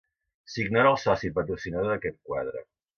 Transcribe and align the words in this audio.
S'ignora 0.53 0.95
el 0.95 0.97
soci 1.03 1.33
patrocinador 1.37 1.95
d'aquest 1.95 2.21
quadre. 2.31 2.69